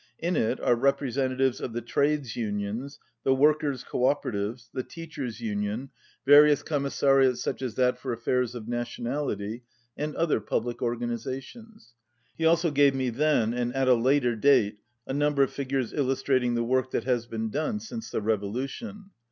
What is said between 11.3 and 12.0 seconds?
tions.